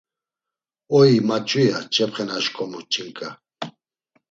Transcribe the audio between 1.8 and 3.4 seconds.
ç̌epxe na şǩomu ç̌inǩa.